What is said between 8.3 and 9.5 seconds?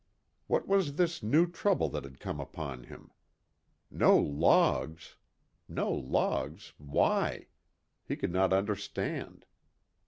not understand.